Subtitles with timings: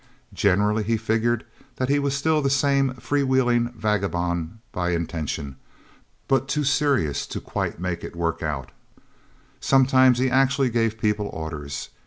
[0.33, 1.45] Generally, he figured
[1.75, 5.57] that he was still the same free wheeling vagabond by intention,
[6.27, 8.71] but too serious to quite make it work out.
[9.59, 11.89] Sometimes he actually gave people orders.